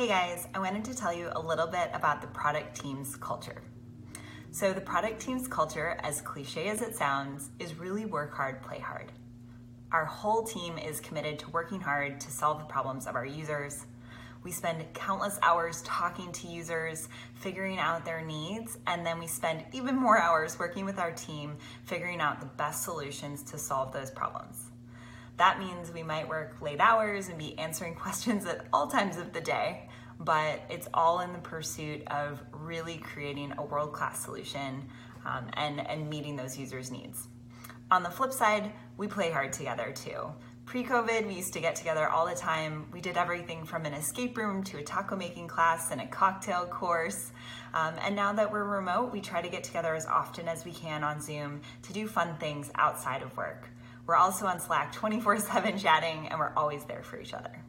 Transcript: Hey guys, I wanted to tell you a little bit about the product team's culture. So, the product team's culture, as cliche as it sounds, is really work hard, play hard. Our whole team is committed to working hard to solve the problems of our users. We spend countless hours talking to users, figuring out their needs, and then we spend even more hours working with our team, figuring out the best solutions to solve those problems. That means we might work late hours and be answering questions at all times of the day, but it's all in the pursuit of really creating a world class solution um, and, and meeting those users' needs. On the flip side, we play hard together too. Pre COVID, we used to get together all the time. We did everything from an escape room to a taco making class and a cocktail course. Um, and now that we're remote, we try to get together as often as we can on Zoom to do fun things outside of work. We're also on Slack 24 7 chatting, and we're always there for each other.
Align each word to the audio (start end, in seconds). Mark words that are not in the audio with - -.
Hey 0.00 0.08
guys, 0.08 0.48
I 0.54 0.58
wanted 0.58 0.86
to 0.86 0.94
tell 0.94 1.12
you 1.12 1.28
a 1.36 1.38
little 1.38 1.66
bit 1.66 1.90
about 1.92 2.22
the 2.22 2.26
product 2.28 2.80
team's 2.80 3.16
culture. 3.16 3.60
So, 4.50 4.72
the 4.72 4.80
product 4.80 5.20
team's 5.20 5.46
culture, 5.46 5.98
as 6.00 6.22
cliche 6.22 6.68
as 6.68 6.80
it 6.80 6.96
sounds, 6.96 7.50
is 7.58 7.74
really 7.74 8.06
work 8.06 8.32
hard, 8.32 8.62
play 8.62 8.78
hard. 8.78 9.12
Our 9.92 10.06
whole 10.06 10.42
team 10.42 10.78
is 10.78 11.00
committed 11.00 11.38
to 11.40 11.50
working 11.50 11.82
hard 11.82 12.18
to 12.18 12.30
solve 12.30 12.60
the 12.60 12.64
problems 12.64 13.06
of 13.06 13.14
our 13.14 13.26
users. 13.26 13.84
We 14.42 14.52
spend 14.52 14.82
countless 14.94 15.38
hours 15.42 15.82
talking 15.82 16.32
to 16.32 16.48
users, 16.48 17.10
figuring 17.34 17.78
out 17.78 18.06
their 18.06 18.22
needs, 18.22 18.78
and 18.86 19.04
then 19.04 19.18
we 19.18 19.26
spend 19.26 19.66
even 19.74 19.96
more 19.96 20.16
hours 20.16 20.58
working 20.58 20.86
with 20.86 20.98
our 20.98 21.12
team, 21.12 21.58
figuring 21.84 22.22
out 22.22 22.40
the 22.40 22.46
best 22.46 22.84
solutions 22.84 23.42
to 23.42 23.58
solve 23.58 23.92
those 23.92 24.10
problems. 24.10 24.70
That 25.40 25.58
means 25.58 25.90
we 25.90 26.02
might 26.02 26.28
work 26.28 26.60
late 26.60 26.80
hours 26.80 27.30
and 27.30 27.38
be 27.38 27.58
answering 27.58 27.94
questions 28.06 28.44
at 28.44 28.66
all 28.74 28.88
times 28.88 29.16
of 29.16 29.32
the 29.32 29.40
day, 29.40 29.88
but 30.18 30.60
it's 30.68 30.86
all 30.92 31.20
in 31.20 31.32
the 31.32 31.38
pursuit 31.38 32.02
of 32.08 32.42
really 32.52 32.98
creating 32.98 33.54
a 33.56 33.64
world 33.64 33.94
class 33.94 34.22
solution 34.22 34.86
um, 35.24 35.46
and, 35.54 35.80
and 35.88 36.10
meeting 36.10 36.36
those 36.36 36.58
users' 36.58 36.90
needs. 36.90 37.28
On 37.90 38.02
the 38.02 38.10
flip 38.10 38.34
side, 38.34 38.70
we 38.98 39.06
play 39.06 39.30
hard 39.30 39.50
together 39.50 39.94
too. 39.96 40.30
Pre 40.66 40.84
COVID, 40.84 41.26
we 41.26 41.36
used 41.36 41.54
to 41.54 41.60
get 41.60 41.74
together 41.74 42.06
all 42.06 42.26
the 42.26 42.34
time. 42.34 42.84
We 42.92 43.00
did 43.00 43.16
everything 43.16 43.64
from 43.64 43.86
an 43.86 43.94
escape 43.94 44.36
room 44.36 44.62
to 44.64 44.76
a 44.76 44.82
taco 44.82 45.16
making 45.16 45.48
class 45.48 45.90
and 45.90 46.02
a 46.02 46.06
cocktail 46.06 46.66
course. 46.66 47.32
Um, 47.72 47.94
and 48.02 48.14
now 48.14 48.34
that 48.34 48.52
we're 48.52 48.64
remote, 48.64 49.10
we 49.10 49.22
try 49.22 49.40
to 49.40 49.48
get 49.48 49.64
together 49.64 49.94
as 49.94 50.04
often 50.04 50.48
as 50.48 50.66
we 50.66 50.72
can 50.72 51.02
on 51.02 51.18
Zoom 51.18 51.62
to 51.84 51.94
do 51.94 52.06
fun 52.06 52.36
things 52.36 52.70
outside 52.74 53.22
of 53.22 53.34
work. 53.38 53.70
We're 54.10 54.16
also 54.16 54.46
on 54.46 54.58
Slack 54.58 54.92
24 54.92 55.38
7 55.38 55.78
chatting, 55.78 56.26
and 56.26 56.40
we're 56.40 56.52
always 56.56 56.82
there 56.84 57.04
for 57.04 57.20
each 57.20 57.32
other. 57.32 57.64